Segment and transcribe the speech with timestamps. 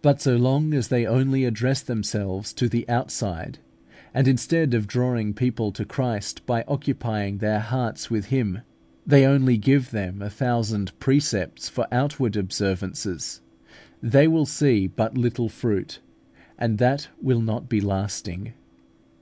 [0.00, 3.58] But so long as they only address themselves to the outside,
[4.14, 8.60] and instead of drawing people to Christ by occupying their hearts with Him,
[9.06, 13.42] they only give them a thousand precepts for outward observances,
[14.02, 15.98] they will see but little fruit,
[16.56, 18.54] and that will not be lasting.